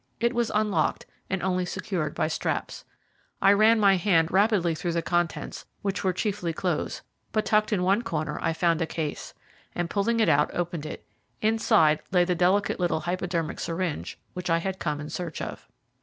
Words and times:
It 0.19 0.33
was 0.33 0.51
unlocked 0.55 1.05
and 1.29 1.43
only 1.43 1.63
secured 1.63 2.15
by 2.15 2.27
straps. 2.27 2.85
I 3.39 3.53
ran 3.53 3.79
my 3.79 3.97
hand 3.97 4.31
rapidly 4.31 4.73
through 4.73 4.93
the 4.93 5.03
contents, 5.03 5.67
which 5.83 6.03
were 6.03 6.11
chiefly 6.11 6.53
clothes, 6.53 7.03
but 7.31 7.45
tucked 7.45 7.71
in 7.71 7.83
one 7.83 8.01
corner 8.01 8.39
I 8.41 8.51
found 8.53 8.81
a 8.81 8.87
case, 8.87 9.35
and, 9.75 9.91
pulling 9.91 10.19
it 10.19 10.27
out, 10.27 10.49
opened 10.55 10.87
it. 10.87 11.05
Inside 11.43 11.99
lay 12.11 12.25
the 12.25 12.33
delicate 12.33 12.79
little 12.79 13.01
hypodermic 13.01 13.59
syringe 13.59 14.17
which 14.33 14.49
I 14.49 14.57
had 14.57 14.79
come 14.79 14.99
in 14.99 15.11
search 15.11 15.39
of. 15.39 15.67